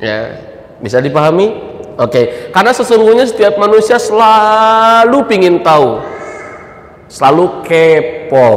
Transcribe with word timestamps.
Ya, 0.00 0.36
bisa 0.80 1.00
dipahami? 1.00 1.56
Oke, 1.96 2.52
karena 2.52 2.76
sesungguhnya 2.76 3.24
setiap 3.24 3.56
manusia 3.56 3.96
selalu 3.96 5.24
pingin 5.24 5.64
tahu, 5.64 6.04
selalu 7.08 7.64
kepo. 7.64 8.48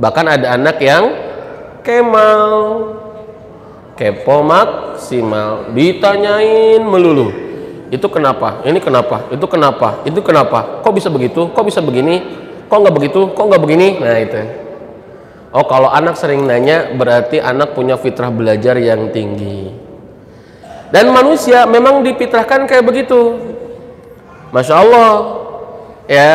Bahkan 0.00 0.24
ada 0.24 0.56
anak 0.56 0.80
yang 0.80 1.12
kemal, 1.84 2.48
kepo 4.00 4.40
maksimal, 4.40 5.68
ditanyain 5.76 6.80
melulu. 6.80 7.28
Itu 7.92 8.08
kenapa? 8.08 8.64
Ini 8.64 8.80
kenapa? 8.80 9.28
Itu 9.28 9.44
kenapa? 9.44 10.00
Itu 10.08 10.24
kenapa? 10.24 10.80
Kok 10.80 10.94
bisa 10.96 11.12
begitu? 11.12 11.52
Kok 11.52 11.64
bisa 11.68 11.84
begini? 11.84 12.24
Kok 12.72 12.80
nggak 12.80 12.96
begitu? 12.96 13.20
Kok 13.36 13.44
nggak 13.44 13.60
begini? 13.60 13.88
Nah 14.00 14.16
itu. 14.24 14.63
Oh 15.54 15.62
kalau 15.70 15.86
anak 15.86 16.18
sering 16.18 16.50
nanya 16.50 16.90
berarti 16.98 17.38
anak 17.38 17.78
punya 17.78 17.94
fitrah 17.94 18.34
belajar 18.34 18.74
yang 18.74 19.14
tinggi. 19.14 19.70
Dan 20.90 21.14
manusia 21.14 21.62
memang 21.62 22.02
dipitrahkan 22.02 22.66
kayak 22.66 22.82
begitu. 22.82 23.38
Masya 24.50 24.74
Allah. 24.82 25.10
Ya, 26.10 26.34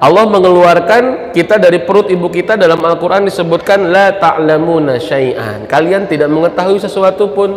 Allah 0.00 0.24
mengeluarkan 0.30 1.34
kita 1.36 1.60
dari 1.60 1.84
perut 1.84 2.08
ibu 2.08 2.32
kita 2.32 2.56
dalam 2.56 2.80
Al-Quran 2.80 3.28
disebutkan 3.28 3.92
la 3.92 4.16
ta'lamuna 4.16 4.96
syai'an. 4.96 5.68
Kalian 5.68 6.08
tidak 6.08 6.32
mengetahui 6.32 6.80
sesuatu 6.80 7.28
pun. 7.36 7.50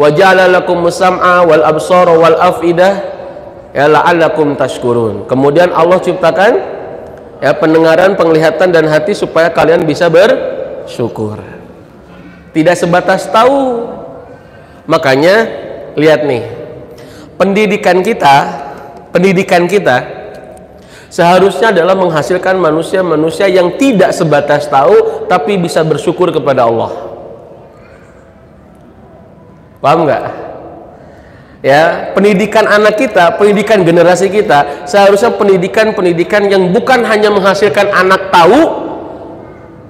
Wa 0.00 0.08
ja'ala 0.08 0.48
lakum 0.48 0.80
sam'a 0.88 1.44
wal 1.44 1.64
absara 1.66 2.14
wal 2.16 2.40
afidah 2.40 2.94
ya 3.76 3.84
la'allakum 3.84 4.56
tashkurun. 4.56 5.28
Kemudian 5.28 5.76
Allah 5.76 6.00
ciptakan 6.00 6.77
ya 7.38 7.54
pendengaran, 7.54 8.14
penglihatan 8.18 8.70
dan 8.70 8.86
hati 8.86 9.14
supaya 9.14 9.50
kalian 9.50 9.86
bisa 9.86 10.10
bersyukur. 10.10 11.40
Tidak 12.54 12.74
sebatas 12.74 13.28
tahu. 13.30 13.86
Makanya 14.88 15.34
lihat 15.94 16.24
nih. 16.24 16.44
Pendidikan 17.38 18.02
kita, 18.02 18.36
pendidikan 19.14 19.70
kita 19.70 20.18
seharusnya 21.08 21.72
adalah 21.72 21.96
menghasilkan 21.96 22.58
manusia-manusia 22.58 23.48
yang 23.48 23.78
tidak 23.80 24.12
sebatas 24.12 24.68
tahu 24.68 25.24
tapi 25.30 25.56
bisa 25.56 25.80
bersyukur 25.86 26.34
kepada 26.34 26.66
Allah. 26.66 26.92
Paham 29.78 30.04
nggak? 30.04 30.47
Ya 31.64 32.14
pendidikan 32.14 32.66
anak 32.66 32.98
kita 32.98 33.34
pendidikan 33.34 33.82
generasi 33.82 34.30
kita 34.30 34.86
seharusnya 34.86 35.34
pendidikan-pendidikan 35.34 36.46
yang 36.46 36.70
bukan 36.70 37.02
hanya 37.02 37.34
menghasilkan 37.34 37.90
anak 37.90 38.30
tahu 38.30 38.86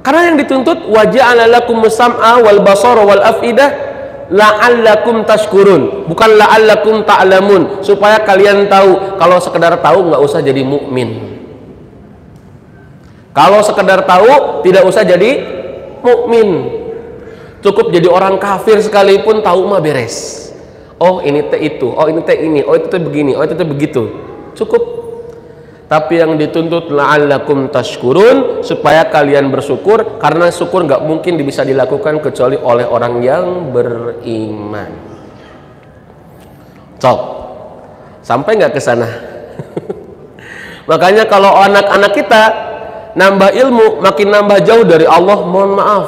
karena 0.00 0.32
yang 0.32 0.36
dituntut 0.40 0.88
wajah 0.88 1.36
alalakum 1.36 1.84
sam'a 1.84 2.40
wal 2.40 2.64
basara 2.64 3.04
wal 3.04 3.20
afidah 3.20 3.88
la'allakum 4.32 5.28
tashkurun. 5.28 6.08
Bukan 6.08 6.30
la'allakum 6.40 7.04
ta'lamun. 7.04 7.84
Supaya 7.84 8.24
kalian 8.24 8.72
tahu 8.72 9.20
kalau 9.20 9.36
sekedar 9.36 9.76
tahu 9.84 10.08
nggak 10.08 10.22
usah 10.24 10.40
jadi 10.40 10.64
mukmin. 10.64 11.36
Kalau 13.36 13.60
sekedar 13.60 14.08
tahu 14.08 14.64
tidak 14.64 14.88
usah 14.88 15.04
jadi 15.04 15.44
mukmin. 16.00 16.48
Cukup 17.60 17.92
jadi 17.92 18.08
orang 18.08 18.40
kafir 18.40 18.80
sekalipun 18.80 19.44
tahu 19.44 19.68
mah 19.68 19.82
beres 19.82 20.47
oh 20.98 21.22
ini 21.22 21.46
teh 21.46 21.60
itu. 21.62 21.88
Oh 21.90 22.06
ini 22.10 22.20
teh 22.22 22.36
ini. 22.36 22.60
Oh 22.66 22.74
itu 22.74 22.90
teh 22.90 23.00
begini. 23.00 23.32
Oh 23.38 23.42
itu 23.46 23.54
teh 23.54 23.66
begitu. 23.66 24.02
Cukup. 24.54 24.98
Tapi 25.88 26.20
yang 26.20 26.36
dituntut 26.36 26.92
la'allakum 26.92 27.72
tashkurun 27.72 28.60
supaya 28.60 29.08
kalian 29.08 29.48
bersyukur 29.48 30.20
karena 30.20 30.52
syukur 30.52 30.84
nggak 30.84 31.00
mungkin 31.00 31.40
bisa 31.40 31.64
dilakukan 31.64 32.20
kecuali 32.20 32.60
oleh 32.60 32.84
orang 32.84 33.24
yang 33.24 33.72
beriman. 33.72 34.92
Cok 37.00 37.20
sampai 38.20 38.60
nggak 38.60 38.76
ke 38.76 38.80
sana? 38.84 39.08
Makanya 40.92 41.24
kalau 41.24 41.56
anak-anak 41.56 42.12
kita 42.12 42.42
nambah 43.16 43.56
ilmu 43.56 44.04
makin 44.04 44.28
nambah 44.28 44.58
jauh 44.68 44.84
dari 44.84 45.08
Allah 45.08 45.40
mohon 45.40 45.72
maaf. 45.72 46.06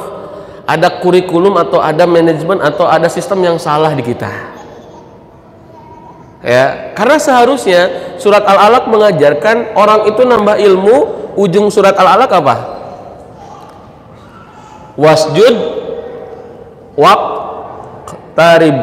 Ada 0.69 1.01
kurikulum 1.01 1.57
atau 1.57 1.81
ada 1.81 2.05
manajemen 2.05 2.61
atau 2.61 2.85
ada 2.85 3.09
sistem 3.09 3.41
yang 3.49 3.57
salah 3.57 3.97
di 3.97 4.05
kita 4.05 4.50
ya. 6.41 6.93
Karena 6.97 7.17
seharusnya 7.21 7.81
surat 8.17 8.43
al-alaq 8.45 8.89
mengajarkan 8.89 9.77
orang 9.77 10.09
itu 10.09 10.21
nambah 10.25 10.57
ilmu 10.57 10.97
ujung 11.37 11.69
surat 11.69 11.95
al-alaq 11.95 12.31
apa? 12.33 12.55
Wasjud 14.99 15.55
waq 16.99 17.21
tarib 18.35 18.77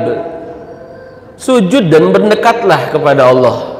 sujud 1.38 1.86
dan 1.92 2.10
berdekatlah 2.10 2.91
kepada 2.91 3.30
Allah. 3.30 3.78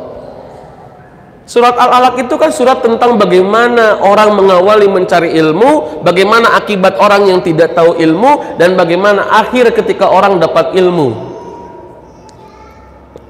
Surat 1.49 1.81
Al-Alaq 1.81 2.29
itu 2.29 2.37
kan 2.37 2.53
surat 2.53 2.85
tentang 2.85 3.17
bagaimana 3.17 4.05
orang 4.05 4.37
mengawali 4.37 4.85
mencari 4.85 5.33
ilmu, 5.33 6.05
bagaimana 6.05 6.61
akibat 6.61 7.01
orang 7.01 7.25
yang 7.25 7.41
tidak 7.41 7.73
tahu 7.73 7.97
ilmu, 7.97 8.61
dan 8.61 8.77
bagaimana 8.77 9.33
akhir 9.33 9.73
ketika 9.73 10.13
orang 10.13 10.37
dapat 10.37 10.77
ilmu 10.77 11.28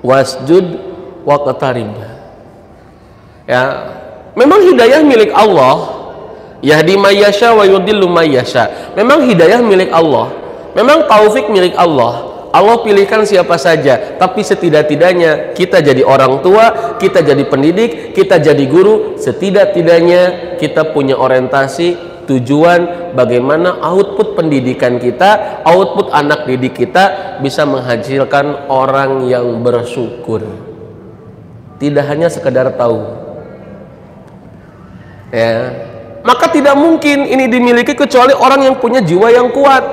wasjud 0.08 0.80
waqtarib 1.28 1.92
ya 3.44 3.62
memang 4.32 4.64
hidayah 4.64 5.04
milik 5.04 5.28
Allah 5.36 6.00
yahdi 6.64 6.96
mayyasha 6.96 7.52
wa 7.52 7.68
yudillu 7.68 8.08
mayyasha 8.08 8.96
memang 8.96 9.28
hidayah 9.28 9.60
milik 9.60 9.92
Allah 9.92 10.32
memang 10.72 11.04
taufik 11.04 11.52
milik 11.52 11.76
Allah 11.76 12.28
Allah 12.48 12.80
pilihkan 12.80 13.28
siapa 13.28 13.60
saja. 13.60 14.16
Tapi 14.16 14.40
setidak-tidaknya 14.40 15.52
kita 15.52 15.84
jadi 15.84 16.00
orang 16.00 16.40
tua 16.40 16.96
kita 16.96 17.20
jadi 17.20 17.44
pendidik 17.44 18.16
kita 18.16 18.40
jadi 18.40 18.64
guru 18.64 19.20
setidak-tidaknya 19.20 20.56
kita 20.56 20.96
punya 20.96 21.20
orientasi 21.20 22.07
tujuan 22.28 23.12
bagaimana 23.16 23.80
output 23.80 24.36
pendidikan 24.36 25.00
kita, 25.00 25.64
output 25.64 26.12
anak 26.12 26.44
didik 26.44 26.76
kita 26.76 27.40
bisa 27.40 27.64
menghasilkan 27.64 28.68
orang 28.68 29.24
yang 29.24 29.64
bersyukur. 29.64 30.44
Tidak 31.80 32.04
hanya 32.04 32.28
sekedar 32.28 32.68
tahu. 32.76 33.00
Ya. 35.32 35.72
Maka 36.20 36.52
tidak 36.52 36.76
mungkin 36.76 37.24
ini 37.24 37.48
dimiliki 37.48 37.96
kecuali 37.96 38.36
orang 38.36 38.68
yang 38.68 38.76
punya 38.76 39.00
jiwa 39.00 39.32
yang 39.32 39.48
kuat. 39.48 39.84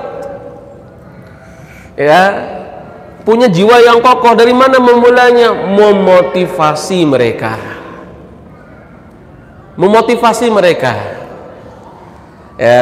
Ya. 1.95 2.23
Punya 3.23 3.47
jiwa 3.47 3.79
yang 3.79 4.03
kokoh 4.03 4.35
dari 4.35 4.51
mana 4.51 4.77
memulainya? 4.77 5.71
Memotivasi 5.71 7.07
mereka. 7.07 7.57
Memotivasi 9.79 10.51
mereka 10.51 11.14
ya 12.55 12.79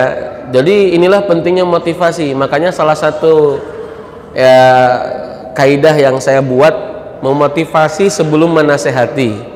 jadi 0.50 0.98
inilah 0.98 1.26
pentingnya 1.26 1.66
motivasi. 1.66 2.34
Makanya 2.38 2.74
salah 2.74 2.98
satu 2.98 3.62
ya 4.34 4.60
kaidah 5.54 5.96
yang 5.96 6.18
saya 6.18 6.42
buat 6.42 6.74
memotivasi 7.24 8.10
sebelum 8.10 8.58
menasehati. 8.58 9.54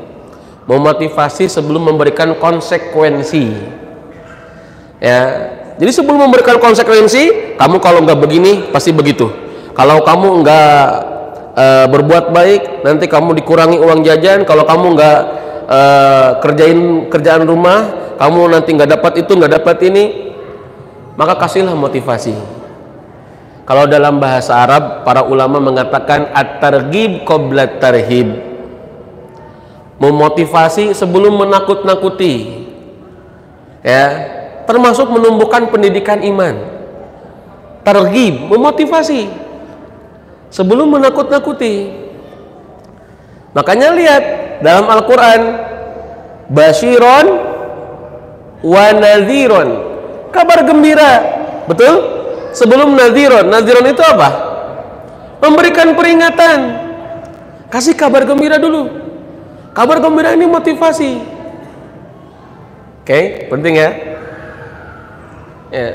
Memotivasi 0.67 1.47
sebelum 1.47 1.91
memberikan 1.91 2.35
konsekuensi. 2.37 3.45
Ya 4.97 5.19
jadi 5.77 5.91
sebelum 5.93 6.27
memberikan 6.27 6.57
konsekuensi 6.57 7.55
kamu 7.55 7.77
kalau 7.77 8.01
nggak 8.01 8.19
begini 8.19 8.73
pasti 8.73 8.89
begitu. 8.89 9.29
Kalau 9.77 10.01
kamu 10.01 10.41
nggak 10.41 10.81
e, 11.53 11.65
berbuat 11.93 12.33
baik 12.33 12.81
nanti 12.81 13.05
kamu 13.05 13.37
dikurangi 13.37 13.77
uang 13.77 14.01
jajan. 14.01 14.41
Kalau 14.43 14.65
kamu 14.65 14.97
nggak 14.97 15.19
e, 15.69 15.79
kerjain 16.41 16.79
kerjaan 17.13 17.45
rumah 17.45 18.06
kamu 18.17 18.41
nanti 18.49 18.69
nggak 18.73 18.91
dapat 18.97 19.13
itu 19.21 19.31
nggak 19.37 19.53
dapat 19.61 19.77
ini 19.85 20.03
maka 21.17 21.33
kasihlah 21.33 21.73
motivasi. 21.73 22.37
Kalau 23.67 23.83
dalam 23.83 24.21
bahasa 24.21 24.63
Arab 24.63 25.03
para 25.03 25.27
ulama 25.27 25.59
mengatakan 25.59 26.31
at-targhib 26.31 27.27
qabla 27.27 27.81
tarhib. 27.81 28.31
Memotivasi 29.97 30.93
sebelum 30.93 31.41
menakut-nakuti. 31.41 32.63
Ya 33.81 34.05
termasuk 34.69 35.09
menumbuhkan 35.09 35.67
pendidikan 35.67 36.21
iman. 36.21 36.55
Targhib 37.81 38.47
memotivasi. 38.47 39.27
Sebelum 40.53 40.87
menakut-nakuti. 40.95 41.91
Makanya 43.51 43.89
lihat 43.91 44.23
dalam 44.63 44.85
Al-Qur'an 44.87 45.41
basyiron 46.47 47.46
wa 48.61 48.85
nadhiron 48.93 49.69
kabar 50.33 50.65
gembira. 50.65 51.11
Betul? 51.67 51.95
Sebelum 52.55 52.95
nadhiron 52.95 53.49
nadhiron 53.49 53.85
itu 53.89 54.01
apa? 54.01 54.29
Memberikan 55.43 55.93
peringatan. 55.93 56.59
Kasih 57.67 57.93
kabar 57.93 58.23
gembira 58.23 58.57
dulu. 58.57 58.89
Kabar 59.75 60.01
gembira 60.01 60.33
ini 60.33 60.49
motivasi. 60.49 61.11
Oke 63.03 63.05
okay, 63.05 63.23
penting 63.51 63.73
ya? 63.77 63.89
Ya. 65.69 65.87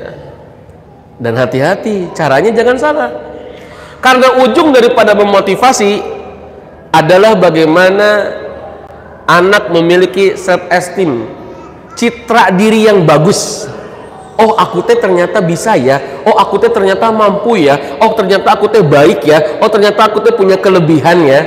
Dan 1.19 1.35
hati-hati. 1.39 2.13
Caranya 2.15 2.51
jangan 2.55 2.77
salah. 2.79 3.11
Karena 4.03 4.43
ujung 4.43 4.75
daripada 4.75 5.15
memotivasi 5.15 6.03
adalah 6.93 7.39
bagaimana 7.39 8.35
anak 9.31 9.71
memiliki 9.71 10.35
self 10.35 10.67
esteem 10.69 11.42
citra 11.99 12.53
diri 12.55 12.89
yang 12.89 13.05
bagus 13.05 13.69
oh 14.41 14.57
aku 14.57 14.83
teh 14.83 14.99
ternyata 14.99 15.39
bisa 15.45 15.77
ya 15.79 16.25
oh 16.27 16.35
aku 16.35 16.59
teh 16.59 16.73
ternyata 16.73 17.13
mampu 17.13 17.61
ya 17.61 17.99
oh 18.01 18.13
ternyata 18.17 18.57
aku 18.57 18.67
teh 18.73 18.83
baik 18.83 19.23
ya 19.23 19.61
oh 19.63 19.69
ternyata 19.69 20.09
aku 20.09 20.19
teh 20.25 20.35
punya 20.35 20.59
kelebihan 20.59 21.19
ya 21.23 21.41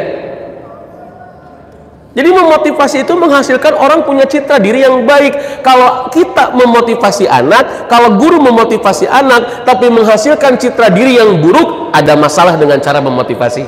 jadi 2.15 2.31
memotivasi 2.31 3.03
itu 3.03 3.11
menghasilkan 3.11 3.75
orang 3.75 4.07
punya 4.07 4.23
citra 4.23 4.55
diri 4.55 4.87
yang 4.87 5.03
baik. 5.03 5.59
Kalau 5.59 6.07
kita 6.07 6.55
memotivasi 6.55 7.27
anak, 7.27 7.91
kalau 7.91 8.15
guru 8.15 8.39
memotivasi 8.39 9.03
anak, 9.03 9.67
tapi 9.67 9.91
menghasilkan 9.91 10.55
citra 10.55 10.95
diri 10.95 11.19
yang 11.19 11.43
buruk, 11.43 11.91
ada 11.91 12.15
masalah 12.15 12.55
dengan 12.55 12.79
cara 12.79 13.03
memotivasi. 13.03 13.67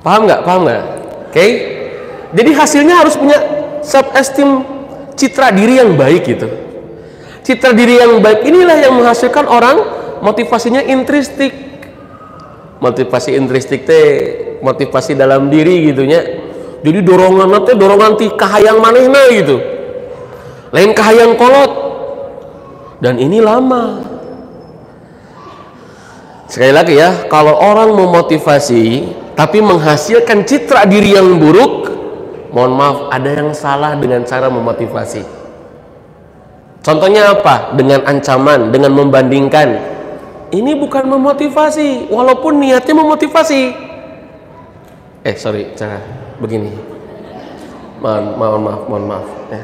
Paham 0.00 0.24
nggak? 0.24 0.40
Paham 0.48 0.60
nggak? 0.64 0.80
Oke. 0.80 1.32
Okay? 1.36 1.50
Jadi 2.32 2.50
hasilnya 2.56 2.94
harus 2.96 3.20
punya 3.20 3.36
self 3.82 4.12
esteem 4.16 4.64
citra 5.16 5.52
diri 5.52 5.80
yang 5.80 5.96
baik 5.96 6.22
gitu. 6.24 6.48
Citra 7.42 7.72
diri 7.72 8.00
yang 8.00 8.20
baik 8.20 8.44
inilah 8.44 8.76
yang 8.78 8.94
menghasilkan 8.96 9.44
orang 9.48 9.76
motivasinya 10.22 10.84
intristik. 10.84 11.52
Motivasi 12.76 13.32
intristik 13.36 13.88
teh 13.88 14.04
motivasi 14.60 15.16
dalam 15.16 15.48
diri 15.48 15.90
gitunya 15.90 16.20
jadi 16.84 17.00
dorongan 17.02 17.48
nanti 17.50 17.72
dorongan 17.74 18.12
ti 18.16 18.26
kahayang 18.32 18.78
manehna 18.80 19.22
gitu 19.32 19.56
lain 20.72 20.92
kahayang 20.92 21.34
kolot 21.38 21.72
dan 23.00 23.20
ini 23.20 23.40
lama 23.40 24.02
sekali 26.46 26.72
lagi 26.72 26.94
ya 26.96 27.28
kalau 27.28 27.56
orang 27.56 27.92
memotivasi 27.92 29.12
tapi 29.36 29.60
menghasilkan 29.60 30.46
citra 30.48 30.88
diri 30.88 31.16
yang 31.16 31.36
buruk 31.36 31.95
mohon 32.56 32.72
maaf 32.72 33.12
ada 33.12 33.36
yang 33.36 33.52
salah 33.52 33.92
dengan 34.00 34.24
cara 34.24 34.48
memotivasi. 34.48 35.20
Contohnya 36.80 37.36
apa? 37.36 37.76
Dengan 37.76 38.00
ancaman 38.08 38.72
dengan 38.72 38.96
membandingkan. 38.96 39.76
Ini 40.56 40.72
bukan 40.80 41.04
memotivasi 41.04 42.08
walaupun 42.08 42.56
niatnya 42.56 42.96
memotivasi. 42.96 43.76
Eh 45.20 45.36
sorry 45.36 45.68
cara 45.76 46.00
begini. 46.40 46.72
Mohon 48.00 48.24
mohon 48.40 48.60
maaf 48.64 48.82
mohon 48.88 49.04
maaf 49.04 49.28
ya. 49.52 49.62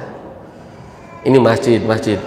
ini 1.24 1.38
masjid 1.40 1.80
masjid. 1.80 2.18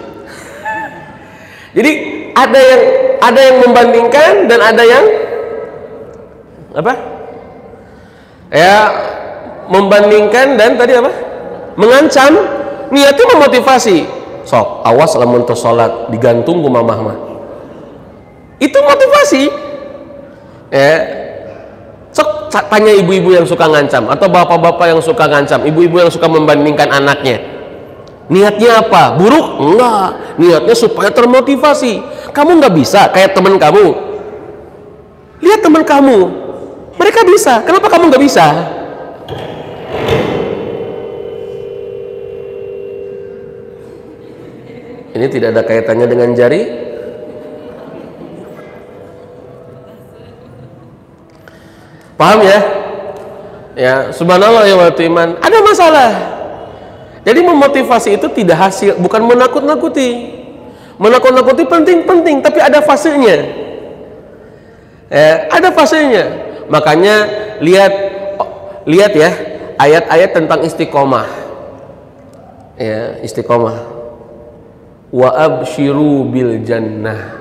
Jadi 1.76 1.92
ada 2.32 2.56
yang 2.58 2.82
ada 3.22 3.40
yang 3.44 3.56
membandingkan 3.62 4.32
dan 4.50 4.58
ada 4.64 4.82
yang 4.82 5.04
apa? 6.74 6.94
Ya 8.48 9.05
membandingkan 9.66 10.58
dan 10.58 10.78
tadi 10.78 10.96
apa 10.96 11.12
mengancam 11.76 12.32
niatnya 12.90 13.24
memotivasi 13.36 14.06
sok 14.46 14.86
awas 14.86 15.12
lamun 15.18 15.42
sholat 15.46 16.10
digantung 16.10 16.62
ku 16.62 16.68
mamah 16.70 16.98
mah 17.02 17.16
itu 18.62 18.78
motivasi 18.78 19.42
ya 20.70 21.26
tanya 22.64 22.92
ibu-ibu 22.96 23.36
yang 23.36 23.44
suka 23.44 23.68
ngancam 23.68 24.08
atau 24.08 24.26
bapak-bapak 24.32 24.96
yang 24.96 25.00
suka 25.04 25.28
ngancam, 25.28 25.68
ibu-ibu 25.68 26.00
yang 26.00 26.08
suka 26.08 26.24
membandingkan 26.24 26.88
anaknya. 26.88 27.42
Niatnya 28.26 28.82
apa? 28.82 29.14
Buruk? 29.14 29.62
Enggak. 29.62 30.08
Niatnya 30.40 30.74
supaya 30.74 31.10
termotivasi. 31.14 32.02
Kamu 32.34 32.58
nggak 32.58 32.74
bisa 32.74 33.06
kayak 33.14 33.38
teman 33.38 33.54
kamu. 33.54 33.94
Lihat 35.44 35.60
teman 35.62 35.86
kamu. 35.86 36.18
Mereka 36.98 37.22
bisa. 37.28 37.62
Kenapa 37.62 37.86
kamu 37.86 38.10
nggak 38.10 38.22
bisa? 38.24 38.46
Ini 45.16 45.26
tidak 45.32 45.56
ada 45.56 45.62
kaitannya 45.64 46.04
dengan 46.04 46.36
jari, 46.36 46.86
Paham 52.16 52.40
ya? 52.40 52.58
Ya, 53.76 53.94
subhanallah 54.08 54.64
ya 54.64 54.88
iman. 54.88 55.36
Ada 55.36 55.58
masalah. 55.60 56.10
Jadi 57.28 57.44
memotivasi 57.44 58.16
itu 58.16 58.26
tidak 58.32 58.56
hasil, 58.56 58.96
bukan 58.96 59.20
menakut-nakuti. 59.28 60.32
Menakut-nakuti 60.96 61.68
penting-penting, 61.68 62.40
tapi 62.40 62.64
ada 62.64 62.80
fasenya. 62.80 63.36
Ya, 65.12 65.44
ada 65.52 65.68
fasenya. 65.76 66.24
Makanya 66.72 67.14
lihat 67.60 67.92
lihat 68.88 69.12
ya 69.12 69.30
ayat-ayat 69.76 70.30
tentang 70.32 70.64
istiqomah. 70.64 71.28
Ya, 72.80 73.20
istiqomah. 73.20 73.95
Wa 75.14 75.30
abshiru 75.34 76.26
bil 76.26 76.62
jannah. 76.66 77.36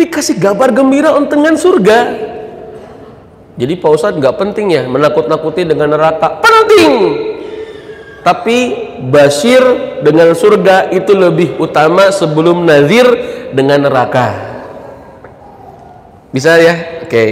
Dikasih 0.00 0.40
kabar 0.40 0.72
gembira 0.72 1.12
dengan 1.28 1.60
surga. 1.60 1.98
Jadi 3.60 3.76
Pak 3.76 3.90
Ustadz 3.92 4.16
nggak 4.16 4.36
penting 4.40 4.72
ya 4.72 4.88
menakut-nakuti 4.88 5.68
dengan 5.68 5.92
neraka. 5.92 6.40
Penting. 6.40 6.92
Tapi 8.24 8.58
basir 9.12 9.60
dengan 10.00 10.32
surga 10.32 10.88
itu 10.92 11.12
lebih 11.12 11.60
utama 11.60 12.08
sebelum 12.08 12.64
nazir 12.64 13.04
dengan 13.52 13.84
neraka. 13.84 14.28
Bisa 16.32 16.56
ya? 16.56 17.04
Oke. 17.04 17.10
Okay. 17.10 17.30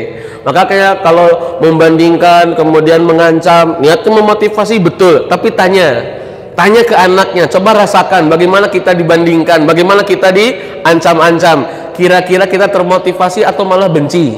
maka 0.49 0.65
kayak 0.65 1.05
kalau 1.05 1.61
membandingkan 1.61 2.57
kemudian 2.57 3.05
mengancam 3.05 3.79
niatnya 3.85 4.13
memotivasi 4.17 4.81
betul. 4.81 5.29
Tapi 5.29 5.53
tanya 5.53 6.18
tanya 6.59 6.83
ke 6.83 6.91
anaknya 6.91 7.47
coba 7.47 7.87
rasakan 7.87 8.27
bagaimana 8.27 8.67
kita 8.67 8.91
dibandingkan 8.99 9.63
bagaimana 9.63 10.03
kita 10.03 10.35
diancam-ancam. 10.35 11.79
Kira-kira 11.95 12.47
kita 12.47 12.71
termotivasi 12.71 13.43
atau 13.43 13.63
malah 13.67 13.91
benci? 13.91 14.35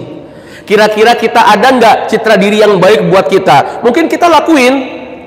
Kira-kira 0.65 1.17
kita 1.17 1.49
ada 1.49 1.73
nggak 1.73 1.97
citra 2.09 2.37
diri 2.41 2.61
yang 2.61 2.77
baik 2.81 3.09
buat 3.09 3.29
kita? 3.29 3.85
Mungkin 3.85 4.09
kita 4.09 4.29
lakuin. 4.29 4.75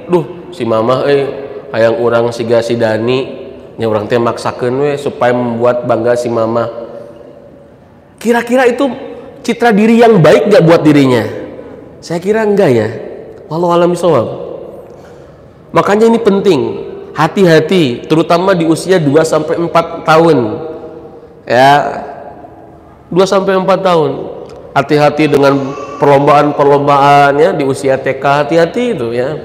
Duh 0.10 0.50
si 0.54 0.66
mama 0.66 1.06
eh 1.10 1.26
hayang 1.74 1.98
orang 1.98 2.30
siga 2.30 2.62
si 2.62 2.78
Dani. 2.78 3.42
Nya 3.74 3.90
orang 3.90 4.06
teh 4.06 4.22
maksakeun 4.22 4.86
we 4.86 4.92
supaya 5.02 5.34
membuat 5.34 5.90
bangga 5.90 6.14
si 6.14 6.30
mama. 6.30 6.70
Kira-kira 8.22 8.70
itu 8.70 8.86
citra 9.42 9.74
diri 9.74 9.98
yang 9.98 10.22
baik 10.22 10.50
nggak 10.50 10.64
buat 10.66 10.82
dirinya? 10.86 11.26
Saya 12.02 12.22
kira 12.22 12.46
enggak 12.46 12.70
ya. 12.70 12.90
Walau 13.50 13.74
alam 13.74 13.94
sawab 13.94 14.43
makanya 15.74 16.08
ini 16.08 16.22
penting 16.22 16.62
hati-hati 17.18 18.06
terutama 18.06 18.54
di 18.54 18.64
usia 18.70 19.02
2 19.02 19.10
sampai 19.26 19.58
4 19.58 20.08
tahun 20.08 20.38
ya 21.44 21.74
2 23.14 23.22
sampai 23.30 23.54
4 23.62 23.70
tahun. 23.86 24.12
Hati-hati 24.74 25.30
dengan 25.30 25.54
perlombaan-perlombaan 26.02 27.38
ya 27.38 27.54
di 27.54 27.62
usia 27.62 28.02
TK 28.02 28.24
hati-hati 28.26 28.98
itu 28.98 29.14
ya. 29.14 29.38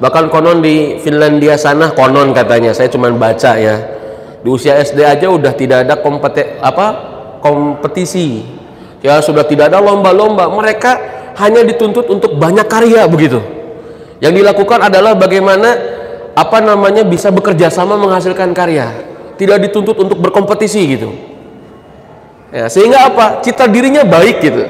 Bahkan 0.00 0.32
konon 0.32 0.64
di 0.64 0.96
Finlandia 1.04 1.60
sana 1.60 1.92
konon 1.92 2.32
katanya, 2.32 2.72
saya 2.72 2.88
cuma 2.88 3.12
baca 3.12 3.52
ya. 3.60 3.76
Di 4.40 4.48
usia 4.48 4.80
SD 4.80 5.04
aja 5.04 5.28
udah 5.28 5.52
tidak 5.52 5.84
ada 5.84 6.00
kompeti 6.00 6.40
apa? 6.58 7.12
kompetisi. 7.44 8.40
Ya 9.04 9.20
sudah 9.20 9.44
tidak 9.44 9.68
ada 9.68 9.84
lomba-lomba. 9.84 10.48
Mereka 10.48 10.92
hanya 11.36 11.60
dituntut 11.60 12.08
untuk 12.08 12.40
banyak 12.40 12.64
karya 12.64 13.04
begitu. 13.04 13.36
Yang 14.22 14.42
dilakukan 14.42 14.78
adalah 14.90 15.18
bagaimana 15.18 15.74
apa 16.34 16.58
namanya 16.58 17.06
bisa 17.06 17.30
bekerja 17.30 17.70
sama 17.70 17.94
menghasilkan 17.98 18.50
karya. 18.54 18.90
Tidak 19.34 19.58
dituntut 19.70 19.98
untuk 19.98 20.18
berkompetisi 20.22 20.82
gitu. 20.94 21.10
Ya, 22.54 22.70
sehingga 22.70 23.10
apa? 23.10 23.42
Citra 23.42 23.66
dirinya 23.66 24.06
baik 24.06 24.36
gitu. 24.42 24.62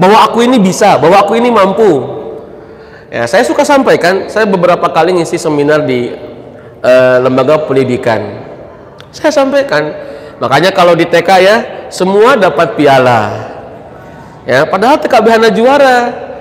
Bahwa 0.00 0.24
aku 0.24 0.40
ini 0.40 0.56
bisa 0.56 0.96
bahwa 0.96 1.20
aku 1.20 1.36
ini 1.36 1.52
mampu. 1.52 2.20
Ya 3.10 3.26
saya 3.26 3.42
suka 3.42 3.66
sampaikan 3.66 4.30
saya 4.30 4.46
beberapa 4.46 4.86
kali 4.86 5.18
ngisi 5.18 5.34
seminar 5.34 5.82
di 5.84 6.14
uh, 6.80 7.16
lembaga 7.20 7.66
pendidikan. 7.66 8.22
Saya 9.10 9.34
sampaikan 9.34 9.92
makanya 10.40 10.70
kalau 10.72 10.94
di 10.94 11.04
TK 11.04 11.30
ya 11.42 11.56
semua 11.92 12.38
dapat 12.38 12.78
piala. 12.78 13.50
Ya 14.46 14.64
padahal 14.64 15.02
TK 15.02 15.14
Hana 15.26 15.50
juara 15.52 15.96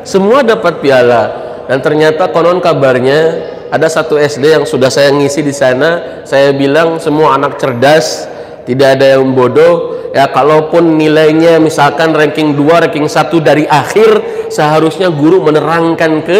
semua 0.07 0.39
dapat 0.45 0.79
piala 0.79 1.48
dan 1.69 1.85
ternyata 1.85 2.33
konon 2.33 2.57
kabarnya 2.57 3.45
ada 3.69 3.85
satu 3.85 4.17
SD 4.17 4.57
yang 4.57 4.65
sudah 4.65 4.89
saya 4.89 5.13
ngisi 5.13 5.45
di 5.45 5.53
sana. 5.53 6.25
Saya 6.25 6.49
bilang 6.49 6.97
semua 6.97 7.38
anak 7.38 7.61
cerdas 7.61 8.25
tidak 8.65 8.97
ada 8.97 9.13
yang 9.13 9.38
bodoh. 9.38 10.01
Ya 10.09 10.25
kalaupun 10.33 10.97
nilainya 10.97 11.61
misalkan 11.61 12.17
ranking 12.17 12.57
2 12.57 12.65
ranking 12.89 13.05
1 13.05 13.29
dari 13.45 13.69
akhir 13.69 14.09
seharusnya 14.49 15.13
guru 15.13 15.45
menerangkan 15.45 16.25
ke 16.25 16.39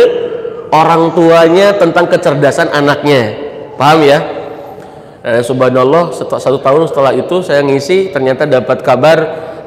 orang 0.74 1.14
tuanya 1.14 1.78
tentang 1.78 2.10
kecerdasan 2.10 2.74
anaknya. 2.74 3.38
Paham 3.78 4.02
ya? 4.02 4.26
Eh, 5.22 5.46
subhanallah 5.46 6.10
satu 6.10 6.58
tahun 6.58 6.90
setelah 6.90 7.14
itu 7.14 7.46
saya 7.46 7.62
ngisi 7.62 8.10
ternyata 8.10 8.50
dapat 8.50 8.82
kabar. 8.82 9.18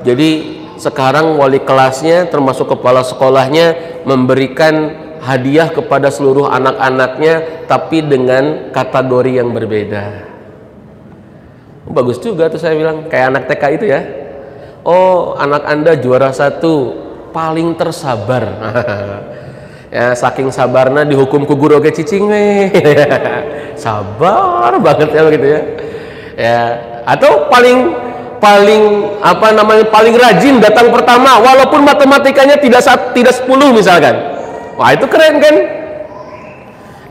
Jadi 0.02 0.59
sekarang 0.83 1.38
wali 1.38 1.62
kelasnya 1.62 2.26
termasuk 2.26 2.75
kepala 2.75 3.07
sekolahnya 3.07 4.02
memberikan 4.02 5.01
hadiah 5.23 5.71
kepada 5.71 6.11
seluruh 6.11 6.50
anak-anaknya 6.50 7.67
tapi 7.71 8.02
dengan 8.02 8.75
kategori 8.75 9.38
yang 9.38 9.55
berbeda. 9.55 10.29
Bagus 11.87 12.19
juga 12.19 12.50
tuh 12.50 12.59
saya 12.59 12.75
bilang 12.75 13.07
kayak 13.07 13.26
anak 13.31 13.43
TK 13.47 13.62
itu 13.79 13.87
ya. 13.87 14.00
Oh 14.83 15.38
anak 15.38 15.62
anda 15.62 15.95
juara 15.95 16.35
satu 16.35 16.99
paling 17.31 17.79
tersabar. 17.79 18.45
Ya 19.93 20.17
saking 20.17 20.49
sabarnya 20.49 21.05
dihukum 21.05 21.45
ku 21.45 21.52
guru 21.52 21.76
ke 21.76 21.93
cicing 21.93 22.25
weh. 22.25 22.73
Sabar 23.85 24.73
banget 24.81 25.12
ya 25.12 25.21
begitu 25.21 25.47
ya. 25.52 25.61
Ya 26.33 26.61
atau 27.05 27.52
paling 27.52 27.93
paling 28.41 28.83
apa 29.21 29.52
namanya 29.52 29.85
paling 29.93 30.17
rajin 30.17 30.64
datang 30.64 30.88
pertama 30.88 31.37
walaupun 31.45 31.85
matematikanya 31.85 32.57
tidak 32.57 32.81
tidak 33.12 33.37
10 33.37 33.52
misalkan 33.76 34.17
wah 34.76 34.91
itu 34.93 35.07
keren 35.09 35.37
kan? 35.43 35.57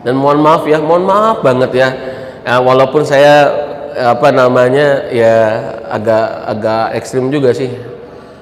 Dan 0.02 0.18
mohon 0.18 0.42
maaf 0.42 0.66
ya 0.66 0.82
mohon 0.82 1.06
maaf 1.06 1.46
banget 1.46 1.72
ya, 1.78 1.90
ya 2.42 2.58
walaupun 2.58 3.06
saya 3.06 3.50
apa 3.92 4.34
namanya 4.34 5.12
ya 5.14 5.36
agak 5.92 6.28
agak 6.48 6.84
ekstrim 6.98 7.30
juga 7.30 7.54
sih. 7.54 7.70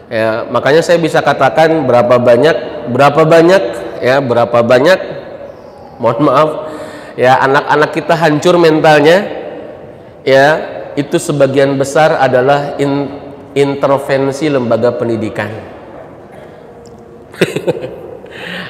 Ya 0.10 0.48
makanya 0.48 0.82
saya 0.82 0.98
bisa 0.98 1.22
katakan 1.22 1.86
berapa 1.86 2.18
banyak 2.18 2.90
berapa 2.96 3.22
banyak 3.28 3.64
ya 4.00 4.24
berapa 4.24 4.64
banyak. 4.64 5.00
Mohon 6.00 6.22
maaf. 6.32 6.50
Ya 7.20 7.36
anak-anak 7.44 7.92
kita 7.92 8.16
hancur 8.16 8.56
mentalnya. 8.56 9.28
Ya 10.24 10.46
itu 10.96 11.20
sebagian 11.20 11.76
besar 11.76 12.16
adalah 12.16 12.80
in, 12.80 13.12
intervensi 13.52 14.48
lembaga 14.48 14.96
pendidikan. 14.96 15.52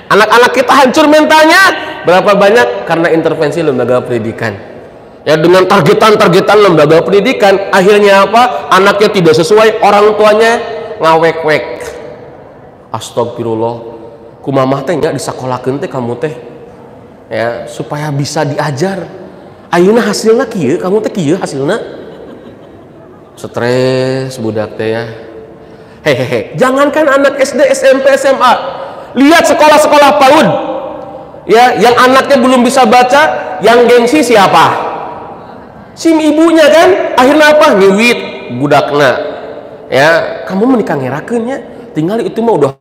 Anak-anak 0.10 0.52
kita 0.58 0.74
hancur 0.74 1.06
mentalnya 1.06 1.62
berapa 2.02 2.34
banyak 2.34 2.90
karena 2.90 3.08
intervensi 3.14 3.62
lembaga 3.62 4.02
pendidikan. 4.02 4.58
Ya 5.22 5.38
dengan 5.38 5.70
targetan-targetan 5.70 6.58
lembaga 6.58 7.06
pendidikan 7.06 7.70
akhirnya 7.70 8.26
apa? 8.26 8.74
Anaknya 8.74 9.10
tidak 9.14 9.38
sesuai, 9.38 9.86
orang 9.86 10.18
tuanya 10.18 10.52
ngawek-wek. 10.98 11.86
Astagfirullah. 12.90 14.02
Kumamah 14.42 14.82
teh 14.82 14.98
enggak 14.98 15.14
disakolahkeun 15.14 15.78
teh 15.78 15.90
kamu 15.92 16.14
teh. 16.18 16.34
Ya, 17.30 17.70
supaya 17.70 18.10
bisa 18.10 18.42
diajar. 18.42 19.06
Ayeuna 19.70 20.02
hasilnya 20.02 20.50
kieu, 20.50 20.82
kamu 20.82 20.98
teh 21.06 21.14
kieu 21.14 21.38
hasilnya 21.38 22.00
stres 23.40 24.36
budak 24.36 24.76
teh 24.76 24.92
ya 24.92 25.04
hehehe 26.04 26.60
jangankan 26.60 27.08
anak 27.08 27.40
SD 27.40 27.64
SMP 27.72 28.12
SMA 28.20 28.54
lihat 29.18 29.44
sekolah-sekolah 29.48 30.10
PAUD. 30.22 30.48
Ya 31.50 31.74
yang 31.82 31.98
anaknya 31.98 32.38
belum 32.38 32.62
bisa 32.62 32.86
baca 32.86 33.58
yang 33.66 33.90
gengsi 33.90 34.22
siapa? 34.22 34.90
Sim 35.98 36.22
ibunya 36.22 36.70
kan? 36.70 37.18
Akhirnya 37.18 37.58
apa? 37.58 37.74
Ngiwit 37.74 38.20
budakna. 38.62 39.12
Ya 39.90 40.46
kamu 40.46 40.78
menikah 40.78 40.94
ngerakennya 40.94 41.58
tinggal 41.98 42.22
itu 42.22 42.38
mah 42.42 42.54
udah 42.54 42.72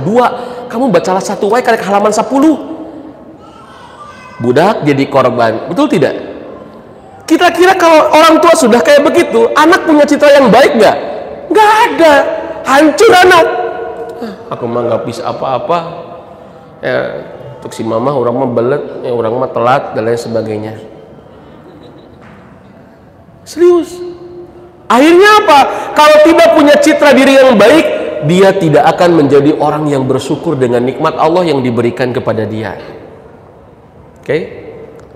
dua. 0.00 0.26
Kamu 0.72 0.88
bacalah 0.88 1.20
satu 1.20 1.52
wae 1.52 1.62
kali 1.62 1.78
halaman 1.78 2.10
10 2.10 2.74
budak 4.42 4.82
jadi 4.82 5.04
korban. 5.06 5.70
Betul 5.70 5.86
tidak? 5.92 6.14
Kira-kira 7.24 7.72
kalau 7.80 8.12
orang 8.12 8.36
tua 8.36 8.52
sudah 8.52 8.84
kayak 8.84 9.00
begitu, 9.00 9.48
anak 9.56 9.88
punya 9.88 10.04
citra 10.04 10.28
yang 10.28 10.52
baik 10.52 10.76
nggak? 10.76 10.96
Nggak 11.48 11.70
ada, 11.88 12.14
hancur 12.68 13.12
anak. 13.16 13.63
Aku 14.50 14.64
mah 14.68 14.82
nggak 14.86 15.02
bisa 15.06 15.26
apa-apa. 15.26 15.78
Ya, 16.84 16.96
untuk 17.60 17.72
si 17.72 17.80
mama 17.80 18.12
orang 18.12 18.34
mah 18.44 18.50
belet, 18.50 18.82
ya 19.04 19.12
orang 19.12 19.32
mah 19.40 19.50
telat 19.52 19.96
dan 19.96 20.04
lain 20.04 20.20
sebagainya. 20.20 20.74
Serius. 23.44 24.00
Akhirnya 24.88 25.44
apa? 25.44 25.58
Kalau 25.96 26.18
tidak 26.28 26.48
punya 26.56 26.74
citra 26.76 27.16
diri 27.16 27.40
yang 27.40 27.56
baik, 27.56 27.86
dia 28.28 28.52
tidak 28.56 28.84
akan 28.96 29.24
menjadi 29.24 29.56
orang 29.56 29.88
yang 29.88 30.04
bersyukur 30.04 30.56
dengan 30.56 30.84
nikmat 30.84 31.16
Allah 31.16 31.44
yang 31.44 31.60
diberikan 31.60 32.12
kepada 32.12 32.44
dia. 32.48 32.76
Oke? 34.20 34.28
Okay? 34.28 34.42